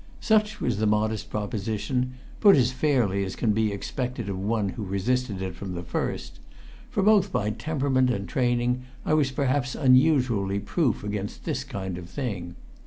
[0.19, 4.83] Such was the modest proposition, put as fairly as can be expected of one who
[4.83, 6.39] resisted it from the first;
[6.89, 12.09] for both by temperament and training I was perhaps unusually proof against this kind of
[12.09, 12.55] thing.